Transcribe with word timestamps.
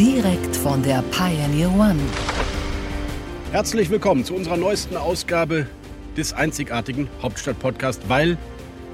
Direkt 0.00 0.56
von 0.56 0.82
der 0.82 1.04
Pioneer 1.10 1.70
One. 1.74 2.00
Herzlich 3.52 3.90
willkommen 3.90 4.24
zu 4.24 4.34
unserer 4.34 4.56
neuesten 4.56 4.96
Ausgabe 4.96 5.66
des 6.16 6.32
einzigartigen 6.32 7.06
Hauptstadt-Podcast, 7.20 8.08
weil 8.08 8.38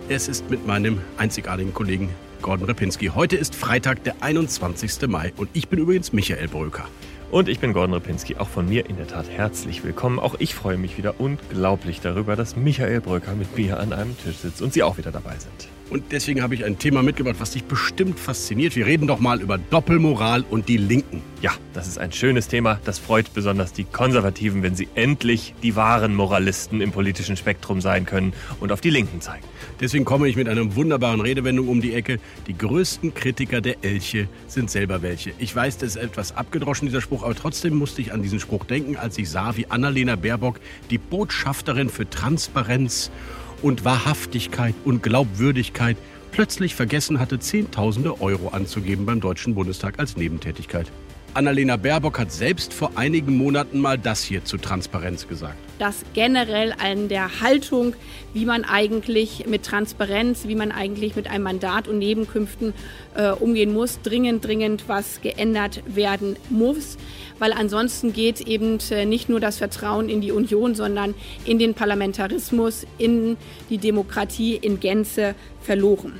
es 0.08 0.26
ist 0.26 0.50
mit 0.50 0.66
meinem 0.66 1.00
einzigartigen 1.16 1.72
Kollegen 1.72 2.08
Gordon 2.42 2.66
Ripinski. 2.66 3.12
Heute 3.14 3.36
ist 3.36 3.54
Freitag, 3.54 4.02
der 4.02 4.16
21. 4.18 5.06
Mai 5.06 5.32
und 5.36 5.48
ich 5.52 5.68
bin 5.68 5.78
übrigens 5.78 6.12
Michael 6.12 6.48
Bröker. 6.48 6.88
Und 7.30 7.48
ich 7.48 7.60
bin 7.60 7.72
Gordon 7.72 7.94
Ripinski. 7.94 8.38
Auch 8.38 8.48
von 8.48 8.68
mir 8.68 8.90
in 8.90 8.96
der 8.96 9.06
Tat 9.06 9.30
herzlich 9.30 9.84
willkommen. 9.84 10.18
Auch 10.18 10.34
ich 10.40 10.56
freue 10.56 10.76
mich 10.76 10.98
wieder 10.98 11.20
unglaublich 11.20 12.00
darüber, 12.00 12.34
dass 12.34 12.56
Michael 12.56 13.00
Bröcker 13.00 13.36
mit 13.36 13.56
mir 13.56 13.78
an 13.78 13.92
einem 13.92 14.18
Tisch 14.18 14.38
sitzt 14.38 14.60
und 14.60 14.72
Sie 14.72 14.82
auch 14.82 14.98
wieder 14.98 15.12
dabei 15.12 15.38
sind. 15.38 15.68
Und 15.88 16.10
deswegen 16.10 16.42
habe 16.42 16.54
ich 16.56 16.64
ein 16.64 16.78
Thema 16.78 17.02
mitgebracht, 17.02 17.36
was 17.38 17.52
dich 17.52 17.62
bestimmt 17.64 18.18
fasziniert. 18.18 18.74
Wir 18.74 18.86
reden 18.86 19.06
doch 19.06 19.20
mal 19.20 19.40
über 19.40 19.56
Doppelmoral 19.56 20.44
und 20.50 20.68
die 20.68 20.78
Linken. 20.78 21.22
Ja, 21.42 21.52
das 21.74 21.86
ist 21.86 21.98
ein 21.98 22.10
schönes 22.10 22.48
Thema. 22.48 22.80
Das 22.84 22.98
freut 22.98 23.32
besonders 23.34 23.72
die 23.72 23.84
Konservativen, 23.84 24.64
wenn 24.64 24.74
sie 24.74 24.88
endlich 24.96 25.54
die 25.62 25.76
wahren 25.76 26.14
Moralisten 26.14 26.80
im 26.80 26.90
politischen 26.90 27.36
Spektrum 27.36 27.80
sein 27.80 28.04
können 28.04 28.32
und 28.58 28.72
auf 28.72 28.80
die 28.80 28.90
Linken 28.90 29.20
zeigen. 29.20 29.44
Deswegen 29.78 30.04
komme 30.04 30.26
ich 30.26 30.34
mit 30.34 30.48
einer 30.48 30.74
wunderbaren 30.74 31.20
Redewendung 31.20 31.68
um 31.68 31.80
die 31.80 31.94
Ecke. 31.94 32.18
Die 32.48 32.58
größten 32.58 33.14
Kritiker 33.14 33.60
der 33.60 33.84
Elche 33.84 34.28
sind 34.48 34.70
selber 34.70 35.02
welche. 35.02 35.34
Ich 35.38 35.54
weiß, 35.54 35.78
das 35.78 35.90
ist 35.90 36.02
etwas 36.02 36.36
abgedroschen, 36.36 36.88
dieser 36.88 37.00
Spruch, 37.00 37.22
aber 37.22 37.36
trotzdem 37.36 37.74
musste 37.74 38.00
ich 38.00 38.12
an 38.12 38.22
diesen 38.22 38.40
Spruch 38.40 38.64
denken, 38.64 38.96
als 38.96 39.18
ich 39.18 39.30
sah, 39.30 39.56
wie 39.56 39.70
Annalena 39.70 40.16
Baerbock, 40.16 40.58
die 40.90 40.98
Botschafterin 40.98 41.90
für 41.90 42.10
Transparenz 42.10 43.12
und 43.62 43.84
Wahrhaftigkeit 43.84 44.74
und 44.84 45.02
Glaubwürdigkeit 45.02 45.96
plötzlich 46.32 46.74
vergessen 46.74 47.18
hatte, 47.18 47.38
Zehntausende 47.38 48.20
Euro 48.20 48.48
anzugeben 48.48 49.06
beim 49.06 49.20
Deutschen 49.20 49.54
Bundestag 49.54 49.98
als 49.98 50.16
Nebentätigkeit. 50.16 50.90
Annalena 51.36 51.76
Baerbock 51.76 52.18
hat 52.18 52.32
selbst 52.32 52.72
vor 52.72 52.92
einigen 52.94 53.36
Monaten 53.36 53.78
mal 53.78 53.98
das 53.98 54.22
hier 54.22 54.46
zu 54.46 54.56
Transparenz 54.56 55.28
gesagt. 55.28 55.58
Dass 55.78 56.02
generell 56.14 56.72
an 56.72 57.08
der 57.08 57.42
Haltung, 57.42 57.94
wie 58.32 58.46
man 58.46 58.64
eigentlich 58.64 59.46
mit 59.46 59.62
Transparenz, 59.62 60.48
wie 60.48 60.54
man 60.54 60.72
eigentlich 60.72 61.14
mit 61.14 61.28
einem 61.28 61.44
Mandat 61.44 61.88
und 61.88 61.98
Nebenkünften 61.98 62.72
äh, 63.14 63.32
umgehen 63.32 63.74
muss, 63.74 64.00
dringend, 64.00 64.46
dringend 64.46 64.84
was 64.88 65.20
geändert 65.20 65.82
werden 65.86 66.36
muss. 66.48 66.96
Weil 67.38 67.52
ansonsten 67.52 68.14
geht 68.14 68.40
eben 68.40 68.78
äh, 68.90 69.04
nicht 69.04 69.28
nur 69.28 69.38
das 69.38 69.58
Vertrauen 69.58 70.08
in 70.08 70.22
die 70.22 70.32
Union, 70.32 70.74
sondern 70.74 71.14
in 71.44 71.58
den 71.58 71.74
Parlamentarismus, 71.74 72.86
in 72.96 73.36
die 73.68 73.76
Demokratie 73.76 74.56
in 74.56 74.80
Gänze 74.80 75.34
verloren. 75.60 76.18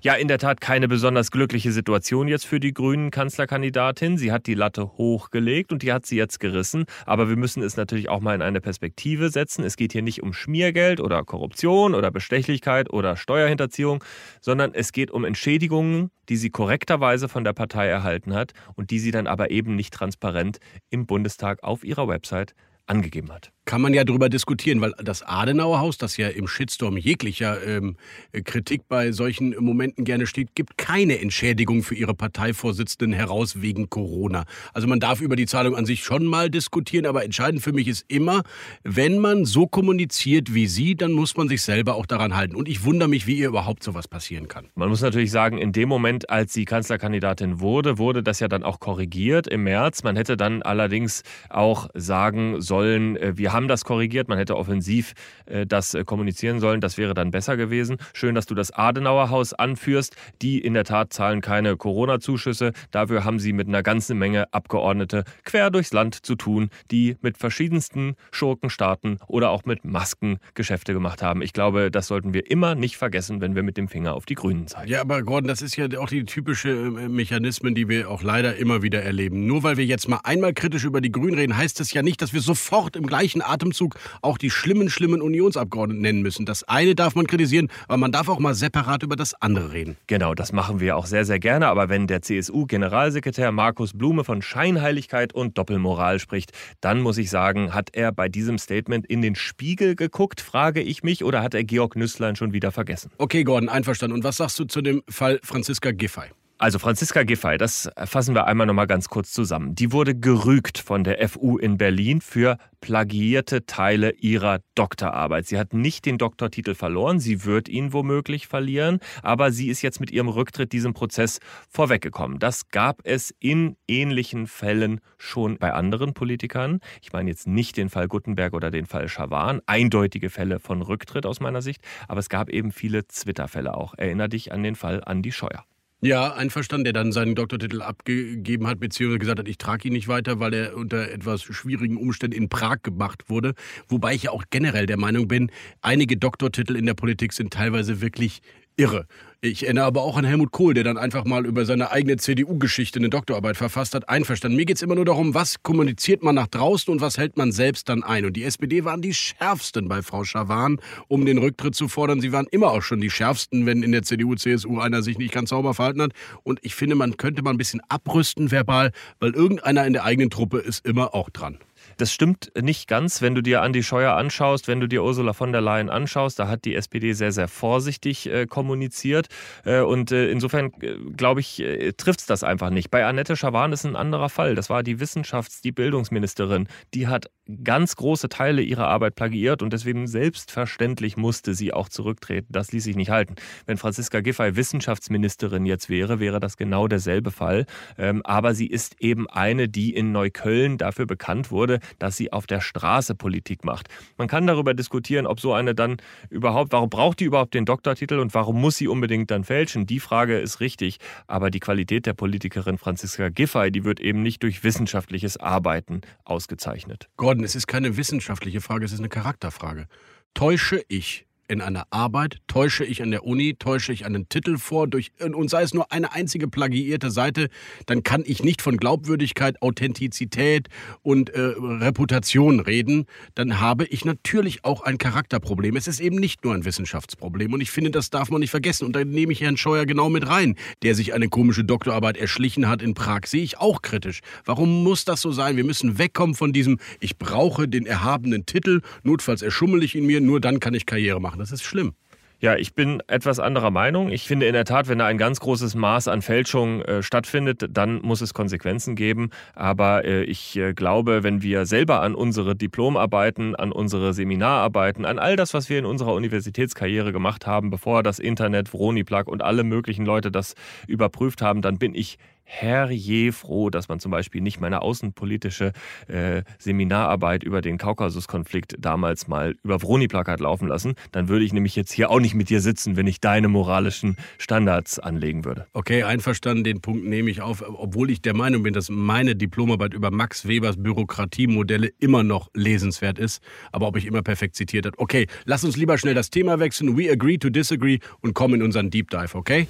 Ja, 0.00 0.14
in 0.14 0.28
der 0.28 0.38
Tat 0.38 0.60
keine 0.60 0.86
besonders 0.86 1.32
glückliche 1.32 1.72
Situation 1.72 2.28
jetzt 2.28 2.46
für 2.46 2.60
die 2.60 2.72
grünen 2.72 3.10
Kanzlerkandidatin. 3.10 4.16
Sie 4.16 4.30
hat 4.30 4.46
die 4.46 4.54
Latte 4.54 4.96
hochgelegt 4.96 5.72
und 5.72 5.82
die 5.82 5.92
hat 5.92 6.06
sie 6.06 6.16
jetzt 6.16 6.38
gerissen. 6.38 6.84
Aber 7.04 7.28
wir 7.28 7.34
müssen 7.34 7.64
es 7.64 7.76
natürlich 7.76 8.08
auch 8.08 8.20
mal 8.20 8.36
in 8.36 8.40
eine 8.40 8.60
Perspektive 8.60 9.30
setzen. 9.30 9.64
Es 9.64 9.76
geht 9.76 9.90
hier 9.90 10.02
nicht 10.02 10.22
um 10.22 10.32
Schmiergeld 10.32 11.00
oder 11.00 11.24
Korruption 11.24 11.96
oder 11.96 12.12
Bestechlichkeit 12.12 12.92
oder 12.92 13.16
Steuerhinterziehung, 13.16 14.04
sondern 14.40 14.72
es 14.72 14.92
geht 14.92 15.10
um 15.10 15.24
Entschädigungen, 15.24 16.12
die 16.28 16.36
sie 16.36 16.50
korrekterweise 16.50 17.28
von 17.28 17.42
der 17.42 17.52
Partei 17.52 17.88
erhalten 17.88 18.34
hat 18.34 18.52
und 18.76 18.92
die 18.92 19.00
sie 19.00 19.10
dann 19.10 19.26
aber 19.26 19.50
eben 19.50 19.74
nicht 19.74 19.92
transparent 19.92 20.58
im 20.90 21.06
Bundestag 21.06 21.64
auf 21.64 21.82
ihrer 21.82 22.06
Website 22.06 22.54
angegeben 22.86 23.32
hat 23.32 23.50
kann 23.68 23.82
man 23.82 23.92
ja 23.92 24.02
darüber 24.02 24.30
diskutieren, 24.30 24.80
weil 24.80 24.94
das 24.96 25.22
Adenauer 25.22 25.80
Haus, 25.80 25.98
das 25.98 26.16
ja 26.16 26.28
im 26.28 26.48
Shitstorm 26.48 26.96
jeglicher 26.96 27.62
ähm, 27.66 27.96
Kritik 28.44 28.88
bei 28.88 29.12
solchen 29.12 29.54
Momenten 29.62 30.06
gerne 30.06 30.26
steht, 30.26 30.54
gibt 30.54 30.78
keine 30.78 31.20
Entschädigung 31.20 31.82
für 31.82 31.94
ihre 31.94 32.14
Parteivorsitzenden 32.14 33.12
heraus 33.12 33.60
wegen 33.60 33.90
Corona. 33.90 34.44
Also 34.72 34.88
man 34.88 35.00
darf 35.00 35.20
über 35.20 35.36
die 35.36 35.44
Zahlung 35.44 35.76
an 35.76 35.84
sich 35.84 36.02
schon 36.02 36.24
mal 36.24 36.48
diskutieren, 36.48 37.04
aber 37.04 37.26
entscheidend 37.26 37.62
für 37.62 37.74
mich 37.74 37.88
ist 37.88 38.06
immer, 38.08 38.40
wenn 38.84 39.18
man 39.18 39.44
so 39.44 39.66
kommuniziert 39.66 40.54
wie 40.54 40.66
Sie, 40.66 40.94
dann 40.94 41.12
muss 41.12 41.36
man 41.36 41.48
sich 41.48 41.60
selber 41.60 41.96
auch 41.96 42.06
daran 42.06 42.34
halten. 42.34 42.56
Und 42.56 42.68
ich 42.68 42.84
wundere 42.86 43.10
mich, 43.10 43.26
wie 43.26 43.36
ihr 43.36 43.48
überhaupt 43.48 43.82
sowas 43.82 44.08
passieren 44.08 44.48
kann. 44.48 44.70
Man 44.76 44.88
muss 44.88 45.02
natürlich 45.02 45.30
sagen, 45.30 45.58
in 45.58 45.72
dem 45.72 45.90
Moment, 45.90 46.30
als 46.30 46.54
sie 46.54 46.64
Kanzlerkandidatin 46.64 47.60
wurde, 47.60 47.98
wurde 47.98 48.22
das 48.22 48.40
ja 48.40 48.48
dann 48.48 48.62
auch 48.62 48.80
korrigiert 48.80 49.46
im 49.46 49.64
März. 49.64 50.04
Man 50.04 50.16
hätte 50.16 50.38
dann 50.38 50.62
allerdings 50.62 51.22
auch 51.50 51.90
sagen 51.92 52.62
sollen, 52.62 53.18
äh, 53.18 53.36
wir 53.36 53.52
haben 53.52 53.57
haben 53.58 53.66
das 53.66 53.84
korrigiert. 53.84 54.28
Man 54.28 54.38
hätte 54.38 54.56
offensiv 54.56 55.14
äh, 55.46 55.66
das 55.66 55.92
äh, 55.92 56.04
kommunizieren 56.04 56.60
sollen. 56.60 56.80
Das 56.80 56.96
wäre 56.96 57.12
dann 57.12 57.32
besser 57.32 57.56
gewesen. 57.56 57.96
Schön, 58.14 58.36
dass 58.36 58.46
du 58.46 58.54
das 58.54 58.70
Adenauer 58.70 59.30
Haus 59.30 59.52
anführst. 59.52 60.14
Die 60.42 60.60
in 60.60 60.74
der 60.74 60.84
Tat 60.84 61.12
zahlen 61.12 61.40
keine 61.40 61.76
Corona-Zuschüsse. 61.76 62.72
Dafür 62.92 63.24
haben 63.24 63.40
sie 63.40 63.52
mit 63.52 63.66
einer 63.66 63.82
ganzen 63.82 64.16
Menge 64.16 64.52
Abgeordnete 64.52 65.24
quer 65.44 65.70
durchs 65.70 65.92
Land 65.92 66.14
zu 66.24 66.36
tun, 66.36 66.70
die 66.92 67.16
mit 67.20 67.36
verschiedensten 67.36 68.14
Schurkenstaaten 68.30 69.18
oder 69.26 69.50
auch 69.50 69.64
mit 69.64 69.84
Masken 69.84 70.38
Geschäfte 70.54 70.92
gemacht 70.92 71.20
haben. 71.20 71.42
Ich 71.42 71.52
glaube, 71.52 71.90
das 71.90 72.06
sollten 72.06 72.32
wir 72.32 72.48
immer 72.48 72.76
nicht 72.76 72.96
vergessen, 72.96 73.40
wenn 73.40 73.56
wir 73.56 73.64
mit 73.64 73.76
dem 73.76 73.88
Finger 73.88 74.14
auf 74.14 74.24
die 74.24 74.36
Grünen 74.36 74.68
zeigen. 74.68 74.88
Ja, 74.88 75.00
aber 75.00 75.24
Gordon, 75.24 75.48
das 75.48 75.62
ist 75.62 75.74
ja 75.74 75.88
auch 75.98 76.08
die 76.08 76.24
typische 76.24 76.70
äh, 76.70 77.08
Mechanismen, 77.08 77.74
die 77.74 77.88
wir 77.88 78.08
auch 78.08 78.22
leider 78.22 78.56
immer 78.56 78.82
wieder 78.82 79.02
erleben. 79.02 79.46
Nur 79.46 79.64
weil 79.64 79.76
wir 79.76 79.84
jetzt 79.84 80.08
mal 80.08 80.20
einmal 80.22 80.54
kritisch 80.54 80.84
über 80.84 81.00
die 81.00 81.10
Grünen 81.10 81.34
reden, 81.34 81.56
heißt 81.56 81.80
das 81.80 81.92
ja 81.92 82.02
nicht, 82.02 82.22
dass 82.22 82.32
wir 82.32 82.40
sofort 82.40 82.94
im 82.94 83.06
gleichen 83.06 83.42
Atemzug 83.48 83.96
auch 84.22 84.38
die 84.38 84.50
schlimmen, 84.50 84.90
schlimmen 84.90 85.22
Unionsabgeordneten 85.22 86.02
nennen 86.02 86.22
müssen. 86.22 86.46
Das 86.46 86.64
eine 86.64 86.94
darf 86.94 87.14
man 87.14 87.26
kritisieren, 87.26 87.68
aber 87.86 87.96
man 87.96 88.12
darf 88.12 88.28
auch 88.28 88.38
mal 88.38 88.54
separat 88.54 89.02
über 89.02 89.16
das 89.16 89.34
andere 89.40 89.72
reden. 89.72 89.96
Genau, 90.06 90.34
das 90.34 90.52
machen 90.52 90.80
wir 90.80 90.96
auch 90.96 91.06
sehr, 91.06 91.24
sehr 91.24 91.38
gerne. 91.38 91.68
Aber 91.68 91.88
wenn 91.88 92.06
der 92.06 92.22
CSU-Generalsekretär 92.22 93.52
Markus 93.52 93.92
Blume 93.92 94.24
von 94.24 94.42
Scheinheiligkeit 94.42 95.32
und 95.32 95.58
Doppelmoral 95.58 96.18
spricht, 96.18 96.52
dann 96.80 97.00
muss 97.00 97.18
ich 97.18 97.30
sagen, 97.30 97.74
hat 97.74 97.90
er 97.92 98.12
bei 98.12 98.28
diesem 98.28 98.58
Statement 98.58 99.06
in 99.06 99.22
den 99.22 99.34
Spiegel 99.34 99.94
geguckt, 99.94 100.40
frage 100.40 100.80
ich 100.80 101.02
mich, 101.02 101.24
oder 101.24 101.42
hat 101.42 101.54
er 101.54 101.64
Georg 101.64 101.96
Nüßlein 101.96 102.36
schon 102.36 102.52
wieder 102.52 102.72
vergessen? 102.72 103.10
Okay, 103.18 103.44
Gordon, 103.44 103.68
einverstanden. 103.68 104.14
Und 104.16 104.24
was 104.24 104.36
sagst 104.36 104.58
du 104.58 104.64
zu 104.64 104.82
dem 104.82 105.02
Fall 105.08 105.40
Franziska 105.42 105.90
Giffey? 105.92 106.30
Also 106.60 106.80
Franziska 106.80 107.22
Giffey, 107.22 107.56
das 107.56 107.88
fassen 108.04 108.34
wir 108.34 108.48
einmal 108.48 108.66
noch 108.66 108.74
mal 108.74 108.88
ganz 108.88 109.08
kurz 109.08 109.30
zusammen. 109.30 109.76
Die 109.76 109.92
wurde 109.92 110.16
gerügt 110.16 110.78
von 110.78 111.04
der 111.04 111.28
FU 111.28 111.56
in 111.56 111.78
Berlin 111.78 112.20
für 112.20 112.58
plagiierte 112.80 113.64
Teile 113.64 114.10
ihrer 114.14 114.58
Doktorarbeit. 114.74 115.46
Sie 115.46 115.56
hat 115.56 115.72
nicht 115.72 116.04
den 116.04 116.18
Doktortitel 116.18 116.74
verloren, 116.74 117.20
sie 117.20 117.44
wird 117.44 117.68
ihn 117.68 117.92
womöglich 117.92 118.48
verlieren, 118.48 118.98
aber 119.22 119.52
sie 119.52 119.68
ist 119.68 119.82
jetzt 119.82 120.00
mit 120.00 120.10
ihrem 120.10 120.26
Rücktritt 120.26 120.72
diesem 120.72 120.94
Prozess 120.94 121.38
vorweggekommen. 121.68 122.40
Das 122.40 122.70
gab 122.70 123.02
es 123.04 123.32
in 123.38 123.76
ähnlichen 123.86 124.48
Fällen 124.48 125.00
schon 125.16 125.58
bei 125.58 125.72
anderen 125.72 126.12
Politikern. 126.12 126.80
Ich 127.02 127.12
meine 127.12 127.30
jetzt 127.30 127.46
nicht 127.46 127.76
den 127.76 127.88
Fall 127.88 128.08
Guttenberg 128.08 128.52
oder 128.52 128.72
den 128.72 128.86
Fall 128.86 129.06
Schawan, 129.06 129.60
eindeutige 129.66 130.28
Fälle 130.28 130.58
von 130.58 130.82
Rücktritt 130.82 131.24
aus 131.24 131.38
meiner 131.38 131.62
Sicht, 131.62 131.82
aber 132.08 132.18
es 132.18 132.28
gab 132.28 132.50
eben 132.50 132.72
viele 132.72 133.06
Twitter-Fälle 133.06 133.76
auch. 133.76 133.94
Erinner 133.96 134.26
dich 134.26 134.50
an 134.50 134.64
den 134.64 134.74
Fall 134.74 135.04
Andi 135.04 135.30
Scheuer. 135.30 135.64
Ja, 136.00 136.32
einverstanden, 136.32 136.84
der 136.84 136.92
dann 136.92 137.10
seinen 137.10 137.34
Doktortitel 137.34 137.82
abgegeben 137.82 138.68
hat, 138.68 138.78
beziehungsweise 138.78 139.18
gesagt 139.18 139.40
hat, 139.40 139.48
ich 139.48 139.58
trage 139.58 139.88
ihn 139.88 139.94
nicht 139.94 140.06
weiter, 140.06 140.38
weil 140.38 140.54
er 140.54 140.76
unter 140.76 141.10
etwas 141.10 141.42
schwierigen 141.42 141.96
Umständen 141.96 142.36
in 142.36 142.48
Prag 142.48 142.82
gemacht 142.84 143.28
wurde. 143.28 143.54
Wobei 143.88 144.14
ich 144.14 144.22
ja 144.24 144.30
auch 144.30 144.44
generell 144.50 144.86
der 144.86 144.96
Meinung 144.96 145.26
bin, 145.26 145.50
einige 145.82 146.16
Doktortitel 146.16 146.76
in 146.76 146.86
der 146.86 146.94
Politik 146.94 147.32
sind 147.32 147.52
teilweise 147.52 148.00
wirklich 148.00 148.42
irre. 148.78 149.06
Ich 149.40 149.62
erinnere 149.62 149.84
aber 149.84 150.02
auch 150.02 150.16
an 150.16 150.24
Helmut 150.24 150.50
Kohl, 150.50 150.74
der 150.74 150.82
dann 150.82 150.98
einfach 150.98 151.24
mal 151.24 151.46
über 151.46 151.64
seine 151.64 151.92
eigene 151.92 152.16
CDU-Geschichte 152.16 152.98
eine 152.98 153.08
Doktorarbeit 153.08 153.56
verfasst 153.56 153.94
hat. 153.94 154.08
Einverstanden. 154.08 154.56
Mir 154.56 154.64
geht 154.64 154.78
es 154.78 154.82
immer 154.82 154.96
nur 154.96 155.04
darum, 155.04 155.32
was 155.32 155.62
kommuniziert 155.62 156.24
man 156.24 156.34
nach 156.34 156.48
draußen 156.48 156.92
und 156.92 157.00
was 157.00 157.18
hält 157.18 157.36
man 157.36 157.52
selbst 157.52 157.88
dann 157.88 158.02
ein. 158.02 158.24
Und 158.24 158.32
die 158.32 158.42
SPD 158.42 158.84
waren 158.84 159.00
die 159.00 159.14
schärfsten 159.14 159.88
bei 159.88 160.02
Frau 160.02 160.24
Schawan, 160.24 160.80
um 161.06 161.24
den 161.24 161.38
Rücktritt 161.38 161.76
zu 161.76 161.86
fordern. 161.86 162.20
Sie 162.20 162.32
waren 162.32 162.48
immer 162.50 162.72
auch 162.72 162.82
schon 162.82 163.00
die 163.00 163.10
schärfsten, 163.10 163.64
wenn 163.64 163.84
in 163.84 163.92
der 163.92 164.02
CDU, 164.02 164.34
CSU 164.34 164.80
einer 164.80 165.02
sich 165.02 165.18
nicht 165.18 165.32
ganz 165.32 165.50
sauber 165.50 165.72
verhalten 165.72 166.02
hat. 166.02 166.12
Und 166.42 166.58
ich 166.62 166.74
finde, 166.74 166.96
man 166.96 167.16
könnte 167.16 167.42
mal 167.42 167.50
ein 167.50 167.58
bisschen 167.58 167.80
abrüsten 167.88 168.50
verbal, 168.50 168.90
weil 169.20 169.34
irgendeiner 169.34 169.86
in 169.86 169.92
der 169.92 170.02
eigenen 170.02 170.30
Truppe 170.30 170.58
ist 170.58 170.84
immer 170.84 171.14
auch 171.14 171.30
dran. 171.30 171.58
Das 171.98 172.12
stimmt 172.12 172.52
nicht 172.56 172.86
ganz, 172.86 173.22
wenn 173.22 173.34
du 173.34 173.42
dir 173.42 173.60
Andi 173.60 173.82
Scheuer 173.82 174.14
anschaust, 174.14 174.68
wenn 174.68 174.78
du 174.78 174.86
dir 174.86 175.02
Ursula 175.02 175.32
von 175.32 175.50
der 175.50 175.60
Leyen 175.60 175.90
anschaust. 175.90 176.38
Da 176.38 176.46
hat 176.46 176.64
die 176.64 176.76
SPD 176.76 177.12
sehr, 177.12 177.32
sehr 177.32 177.48
vorsichtig 177.48 178.30
äh, 178.30 178.46
kommuniziert. 178.46 179.26
Äh, 179.64 179.80
und 179.80 180.12
äh, 180.12 180.30
insofern, 180.30 180.72
äh, 180.80 180.94
glaube 181.16 181.40
ich, 181.40 181.58
äh, 181.58 181.92
trifft 181.94 182.20
es 182.20 182.26
das 182.26 182.44
einfach 182.44 182.70
nicht. 182.70 182.92
Bei 182.92 183.04
Annette 183.04 183.34
Schawan 183.34 183.72
ist 183.72 183.84
ein 183.84 183.96
anderer 183.96 184.28
Fall. 184.28 184.54
Das 184.54 184.70
war 184.70 184.84
die 184.84 185.00
Wissenschafts-, 185.00 185.60
die 185.60 185.72
Bildungsministerin. 185.72 186.68
Die 186.94 187.08
hat 187.08 187.30
ganz 187.64 187.96
große 187.96 188.28
Teile 188.28 188.62
ihrer 188.62 188.88
Arbeit 188.88 189.14
plagiiert 189.14 189.62
und 189.62 189.72
deswegen 189.72 190.06
selbstverständlich 190.06 191.16
musste 191.16 191.54
sie 191.54 191.72
auch 191.72 191.88
zurücktreten. 191.88 192.48
Das 192.50 192.72
ließ 192.72 192.84
sich 192.84 192.96
nicht 192.96 193.10
halten. 193.10 193.36
Wenn 193.66 193.76
Franziska 193.76 194.20
Giffey 194.20 194.56
Wissenschaftsministerin 194.56 195.66
jetzt 195.66 195.88
wäre, 195.88 196.20
wäre 196.20 196.40
das 196.40 196.56
genau 196.56 196.88
derselbe 196.88 197.30
Fall. 197.30 197.66
Ähm, 197.96 198.22
aber 198.24 198.54
sie 198.54 198.66
ist 198.66 198.96
eben 199.00 199.28
eine, 199.28 199.68
die 199.68 199.94
in 199.94 200.12
Neukölln 200.12 200.78
dafür 200.78 201.06
bekannt 201.06 201.50
wurde, 201.50 201.80
dass 201.98 202.16
sie 202.16 202.32
auf 202.32 202.46
der 202.46 202.60
Straße 202.60 203.14
Politik 203.14 203.64
macht. 203.64 203.88
Man 204.16 204.28
kann 204.28 204.46
darüber 204.46 204.74
diskutieren, 204.74 205.26
ob 205.26 205.40
so 205.40 205.52
eine 205.52 205.74
dann 205.74 205.96
überhaupt, 206.30 206.72
warum 206.72 206.90
braucht 206.90 207.20
die 207.20 207.24
überhaupt 207.24 207.54
den 207.54 207.64
Doktortitel 207.64 208.18
und 208.18 208.34
warum 208.34 208.60
muss 208.60 208.76
sie 208.76 208.88
unbedingt 208.88 209.30
dann 209.30 209.44
fälschen? 209.44 209.86
Die 209.86 210.00
Frage 210.00 210.38
ist 210.38 210.60
richtig. 210.60 210.98
Aber 211.26 211.50
die 211.50 211.60
Qualität 211.60 212.06
der 212.06 212.14
Politikerin 212.14 212.78
Franziska 212.78 213.28
Giffey, 213.28 213.70
die 213.70 213.84
wird 213.84 214.00
eben 214.00 214.22
nicht 214.22 214.42
durch 214.42 214.64
wissenschaftliches 214.64 215.36
Arbeiten 215.36 216.02
ausgezeichnet. 216.24 217.08
Gordon, 217.16 217.37
es 217.44 217.54
ist 217.54 217.66
keine 217.66 217.96
wissenschaftliche 217.96 218.60
Frage, 218.60 218.84
es 218.84 218.92
ist 218.92 218.98
eine 218.98 219.08
Charakterfrage. 219.08 219.86
Täusche 220.34 220.84
ich 220.88 221.27
in 221.48 221.60
einer 221.60 221.86
Arbeit, 221.90 222.38
täusche 222.46 222.84
ich 222.84 223.02
an 223.02 223.10
der 223.10 223.24
Uni, 223.24 223.54
täusche 223.58 223.92
ich 223.92 224.04
einen 224.04 224.28
Titel 224.28 224.58
vor, 224.58 224.86
durch, 224.86 225.10
und 225.20 225.48
sei 225.48 225.62
es 225.62 225.74
nur 225.74 225.90
eine 225.90 226.12
einzige 226.12 226.46
plagiierte 226.48 227.10
Seite, 227.10 227.48
dann 227.86 228.02
kann 228.02 228.22
ich 228.24 228.42
nicht 228.42 228.62
von 228.62 228.76
Glaubwürdigkeit, 228.76 229.60
Authentizität 229.62 230.68
und 231.02 231.30
äh, 231.30 231.40
Reputation 231.40 232.60
reden. 232.60 233.06
Dann 233.34 233.60
habe 233.60 233.86
ich 233.86 234.04
natürlich 234.04 234.64
auch 234.64 234.82
ein 234.82 234.98
Charakterproblem. 234.98 235.76
Es 235.76 235.88
ist 235.88 236.00
eben 236.00 236.16
nicht 236.16 236.44
nur 236.44 236.54
ein 236.54 236.64
Wissenschaftsproblem. 236.64 237.52
Und 237.52 237.60
ich 237.60 237.70
finde, 237.70 237.90
das 237.90 238.10
darf 238.10 238.30
man 238.30 238.40
nicht 238.40 238.50
vergessen. 238.50 238.84
Und 238.84 238.94
da 238.94 239.04
nehme 239.04 239.32
ich 239.32 239.40
Herrn 239.40 239.56
Scheuer 239.56 239.86
genau 239.86 240.10
mit 240.10 240.28
rein, 240.28 240.56
der 240.82 240.94
sich 240.94 241.14
eine 241.14 241.28
komische 241.28 241.64
Doktorarbeit 241.64 242.16
erschlichen 242.16 242.68
hat 242.68 242.82
in 242.82 242.94
Prag. 242.94 243.26
Sehe 243.26 243.42
ich 243.42 243.58
auch 243.58 243.82
kritisch. 243.82 244.20
Warum 244.44 244.82
muss 244.84 245.04
das 245.04 245.22
so 245.22 245.32
sein? 245.32 245.56
Wir 245.56 245.64
müssen 245.64 245.98
wegkommen 245.98 246.34
von 246.34 246.52
diesem, 246.52 246.78
ich 247.00 247.16
brauche 247.16 247.68
den 247.68 247.86
erhabenen 247.86 248.44
Titel, 248.44 248.82
notfalls 249.02 249.42
erschummel 249.42 249.82
ich 249.82 249.94
ihn 249.94 250.06
mir, 250.06 250.20
nur 250.20 250.40
dann 250.40 250.60
kann 250.60 250.74
ich 250.74 250.86
Karriere 250.86 251.20
machen. 251.20 251.37
Das 251.38 251.52
ist 251.52 251.62
schlimm. 251.62 251.94
Ja, 252.40 252.54
ich 252.54 252.72
bin 252.74 253.02
etwas 253.08 253.40
anderer 253.40 253.72
Meinung. 253.72 254.10
Ich 254.10 254.28
finde 254.28 254.46
in 254.46 254.52
der 254.52 254.64
Tat, 254.64 254.86
wenn 254.86 255.00
da 255.00 255.06
ein 255.06 255.18
ganz 255.18 255.40
großes 255.40 255.74
Maß 255.74 256.06
an 256.06 256.22
Fälschung 256.22 256.82
äh, 256.82 257.02
stattfindet, 257.02 257.66
dann 257.68 258.00
muss 258.00 258.20
es 258.20 258.32
Konsequenzen 258.32 258.94
geben. 258.94 259.30
Aber 259.56 260.04
äh, 260.04 260.22
ich 260.22 260.56
äh, 260.56 260.72
glaube, 260.72 261.24
wenn 261.24 261.42
wir 261.42 261.66
selber 261.66 262.00
an 262.00 262.14
unsere 262.14 262.54
Diplomarbeiten, 262.54 263.56
an 263.56 263.72
unsere 263.72 264.14
Seminararbeiten, 264.14 265.04
an 265.04 265.18
all 265.18 265.34
das, 265.34 265.52
was 265.52 265.68
wir 265.68 265.80
in 265.80 265.84
unserer 265.84 266.14
Universitätskarriere 266.14 267.10
gemacht 267.10 267.44
haben, 267.48 267.70
bevor 267.70 268.04
das 268.04 268.20
Internet, 268.20 268.68
Vroniplug 268.72 269.26
und 269.26 269.42
alle 269.42 269.64
möglichen 269.64 270.06
Leute 270.06 270.30
das 270.30 270.54
überprüft 270.86 271.42
haben, 271.42 271.60
dann 271.60 271.78
bin 271.78 271.92
ich 271.92 272.18
herrje 272.48 273.30
froh, 273.32 273.68
dass 273.68 273.88
man 273.88 274.00
zum 274.00 274.10
Beispiel 274.10 274.40
nicht 274.40 274.58
meine 274.58 274.80
außenpolitische 274.80 275.72
äh, 276.08 276.42
Seminararbeit 276.58 277.42
über 277.44 277.60
den 277.60 277.76
Kaukasuskonflikt 277.76 278.76
damals 278.78 279.28
mal 279.28 279.54
über 279.62 279.78
Vroni-Plakat 279.80 280.40
laufen 280.40 280.66
lassen. 280.66 280.94
Dann 281.12 281.28
würde 281.28 281.44
ich 281.44 281.52
nämlich 281.52 281.76
jetzt 281.76 281.92
hier 281.92 282.10
auch 282.10 282.20
nicht 282.20 282.34
mit 282.34 282.48
dir 282.48 282.60
sitzen, 282.60 282.96
wenn 282.96 283.06
ich 283.06 283.20
deine 283.20 283.48
moralischen 283.48 284.16
Standards 284.38 284.98
anlegen 284.98 285.44
würde. 285.44 285.66
Okay, 285.74 286.02
einverstanden, 286.04 286.64
den 286.64 286.80
Punkt 286.80 287.04
nehme 287.04 287.30
ich 287.30 287.42
auf, 287.42 287.62
obwohl 287.66 288.10
ich 288.10 288.22
der 288.22 288.34
Meinung 288.34 288.62
bin, 288.62 288.72
dass 288.72 288.88
meine 288.88 289.36
Diplomarbeit 289.36 289.92
über 289.92 290.10
Max 290.10 290.48
Webers 290.48 290.82
Bürokratiemodelle 290.82 291.90
immer 291.98 292.22
noch 292.22 292.48
lesenswert 292.54 293.18
ist. 293.18 293.42
Aber 293.72 293.86
ob 293.86 293.96
ich 293.96 294.06
immer 294.06 294.22
perfekt 294.22 294.56
zitiert 294.56 294.86
habe. 294.86 294.98
Okay, 294.98 295.26
lass 295.44 295.64
uns 295.64 295.76
lieber 295.76 295.98
schnell 295.98 296.14
das 296.14 296.30
Thema 296.30 296.58
wechseln. 296.58 296.96
We 296.96 297.10
agree 297.10 297.36
to 297.36 297.50
disagree 297.50 297.98
und 298.20 298.32
kommen 298.32 298.54
in 298.54 298.62
unseren 298.62 298.88
Deep 298.88 299.10
Dive, 299.10 299.34
okay? 299.34 299.68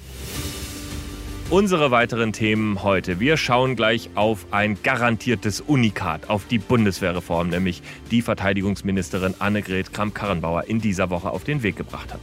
Unsere 1.51 1.89
weiteren 1.89 2.31
Themen 2.31 2.83
heute. 2.83 3.19
Wir 3.19 3.35
schauen 3.35 3.75
gleich 3.75 4.11
auf 4.13 4.45
ein 4.51 4.77
garantiertes 4.83 5.61
Unikat, 5.61 6.29
auf 6.29 6.45
die 6.45 6.59
Bundeswehrreform, 6.59 7.49
nämlich 7.49 7.81
die 8.11 8.21
Verteidigungsministerin 8.21 9.33
Annegret 9.39 9.91
Kramp-Karrenbauer 9.91 10.65
in 10.65 10.79
dieser 10.79 11.09
Woche 11.09 11.31
auf 11.31 11.45
den 11.45 11.63
Weg 11.63 11.75
gebracht 11.75 12.13
hat. 12.13 12.19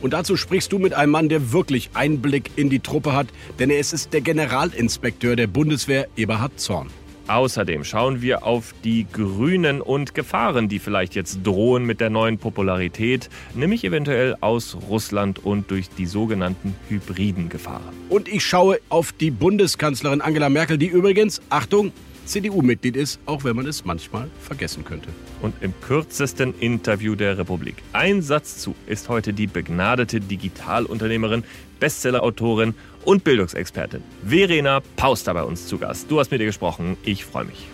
Und 0.00 0.12
dazu 0.12 0.36
sprichst 0.36 0.70
du 0.70 0.78
mit 0.78 0.94
einem 0.94 1.10
Mann, 1.10 1.28
der 1.28 1.50
wirklich 1.50 1.90
Einblick 1.94 2.52
in 2.54 2.70
die 2.70 2.78
Truppe 2.78 3.14
hat, 3.14 3.26
denn 3.58 3.68
er 3.70 3.80
ist 3.80 4.12
der 4.12 4.20
Generalinspekteur 4.20 5.34
der 5.34 5.48
Bundeswehr, 5.48 6.06
Eberhard 6.16 6.60
Zorn. 6.60 6.88
Außerdem 7.28 7.84
schauen 7.84 8.22
wir 8.22 8.44
auf 8.44 8.74
die 8.84 9.06
Grünen 9.12 9.82
und 9.82 10.14
Gefahren, 10.14 10.70
die 10.70 10.78
vielleicht 10.78 11.14
jetzt 11.14 11.40
drohen 11.44 11.84
mit 11.84 12.00
der 12.00 12.08
neuen 12.08 12.38
Popularität, 12.38 13.28
nämlich 13.54 13.84
eventuell 13.84 14.34
aus 14.40 14.78
Russland 14.88 15.44
und 15.44 15.70
durch 15.70 15.90
die 15.90 16.06
sogenannten 16.06 16.74
hybriden 16.88 17.50
Gefahren. 17.50 17.94
Und 18.08 18.28
ich 18.28 18.46
schaue 18.46 18.80
auf 18.88 19.12
die 19.12 19.30
Bundeskanzlerin 19.30 20.22
Angela 20.22 20.48
Merkel, 20.48 20.78
die 20.78 20.86
übrigens, 20.86 21.42
Achtung, 21.50 21.92
CDU-Mitglied 22.24 22.96
ist, 22.96 23.20
auch 23.26 23.44
wenn 23.44 23.56
man 23.56 23.66
es 23.66 23.84
manchmal 23.84 24.30
vergessen 24.40 24.84
könnte. 24.86 25.10
Und 25.42 25.54
im 25.60 25.74
kürzesten 25.82 26.54
Interview 26.60 27.14
der 27.14 27.36
Republik. 27.36 27.76
Ein 27.92 28.22
Satz 28.22 28.58
zu 28.58 28.74
ist 28.86 29.10
heute 29.10 29.34
die 29.34 29.46
begnadete 29.46 30.20
Digitalunternehmerin, 30.20 31.44
Bestsellerautorin 31.78 32.74
und 33.08 33.24
Bildungsexpertin 33.24 34.02
Verena 34.22 34.80
Pauster 34.96 35.32
bei 35.32 35.42
uns 35.42 35.66
zu 35.66 35.78
Gast. 35.78 36.10
Du 36.10 36.20
hast 36.20 36.30
mit 36.30 36.40
ihr 36.40 36.46
gesprochen. 36.46 36.98
Ich 37.04 37.24
freue 37.24 37.46
mich. 37.46 37.66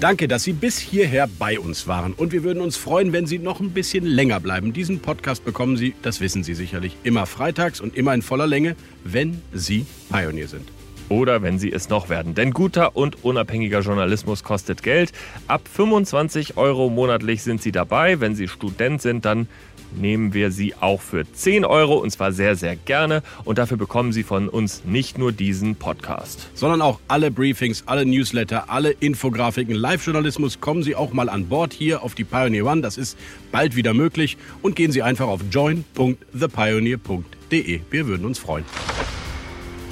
Danke, 0.00 0.26
dass 0.26 0.42
Sie 0.42 0.52
bis 0.52 0.78
hierher 0.78 1.28
bei 1.38 1.60
uns 1.60 1.86
waren. 1.86 2.12
Und 2.12 2.32
wir 2.32 2.42
würden 2.42 2.60
uns 2.60 2.76
freuen, 2.76 3.12
wenn 3.12 3.26
Sie 3.26 3.38
noch 3.38 3.60
ein 3.60 3.70
bisschen 3.70 4.04
länger 4.04 4.40
bleiben. 4.40 4.72
Diesen 4.72 4.98
Podcast 4.98 5.44
bekommen 5.44 5.76
Sie, 5.76 5.94
das 6.02 6.20
wissen 6.20 6.42
Sie 6.42 6.54
sicherlich, 6.54 6.96
immer 7.04 7.26
freitags 7.26 7.80
und 7.80 7.96
immer 7.96 8.14
in 8.14 8.22
voller 8.22 8.48
Länge, 8.48 8.74
wenn 9.04 9.42
Sie 9.52 9.86
Pionier 10.10 10.48
sind 10.48 10.77
oder 11.08 11.42
wenn 11.42 11.58
sie 11.58 11.72
es 11.72 11.88
noch 11.88 12.08
werden. 12.08 12.34
Denn 12.34 12.52
guter 12.52 12.96
und 12.96 13.24
unabhängiger 13.24 13.80
Journalismus 13.80 14.44
kostet 14.44 14.82
Geld. 14.82 15.12
Ab 15.46 15.62
25 15.72 16.56
Euro 16.56 16.90
monatlich 16.90 17.42
sind 17.42 17.62
sie 17.62 17.72
dabei. 17.72 18.20
Wenn 18.20 18.34
sie 18.34 18.48
Student 18.48 19.02
sind, 19.02 19.24
dann 19.24 19.48
nehmen 19.96 20.34
wir 20.34 20.50
sie 20.50 20.74
auch 20.74 21.00
für 21.00 21.24
10 21.30 21.64
Euro 21.64 21.96
und 21.96 22.10
zwar 22.10 22.32
sehr, 22.32 22.56
sehr 22.56 22.76
gerne. 22.76 23.22
Und 23.44 23.58
dafür 23.58 23.76
bekommen 23.76 24.12
sie 24.12 24.22
von 24.22 24.48
uns 24.48 24.84
nicht 24.84 25.18
nur 25.18 25.32
diesen 25.32 25.76
Podcast, 25.76 26.48
sondern 26.54 26.82
auch 26.82 27.00
alle 27.08 27.30
Briefings, 27.30 27.84
alle 27.86 28.04
Newsletter, 28.04 28.70
alle 28.70 28.90
Infografiken, 28.90 29.74
Live-Journalismus. 29.74 30.60
Kommen 30.60 30.82
Sie 30.82 30.94
auch 30.94 31.12
mal 31.12 31.28
an 31.28 31.48
Bord 31.48 31.72
hier 31.72 32.02
auf 32.02 32.14
die 32.14 32.24
Pioneer 32.24 32.66
One. 32.66 32.82
Das 32.82 32.98
ist 32.98 33.16
bald 33.52 33.76
wieder 33.76 33.94
möglich. 33.94 34.36
Und 34.62 34.76
gehen 34.76 34.92
Sie 34.92 35.02
einfach 35.02 35.28
auf 35.28 35.40
join.thepioneer.de. 35.50 37.80
Wir 37.90 38.06
würden 38.06 38.26
uns 38.26 38.38
freuen. 38.38 38.64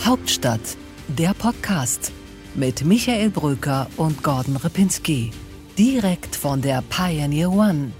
Hauptstadt 0.04 0.60
der 1.08 1.34
Podcast 1.34 2.12
mit 2.54 2.84
Michael 2.84 3.30
Bröker 3.30 3.86
und 3.96 4.22
Gordon 4.22 4.56
Ripinski. 4.56 5.30
Direkt 5.78 6.34
von 6.34 6.60
der 6.60 6.82
Pioneer 6.82 7.52
One. 7.52 7.92